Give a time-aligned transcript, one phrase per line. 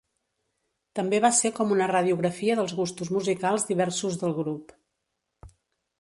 [0.99, 4.75] També va ser com una radiografia dels gustos musicals diversos del grup.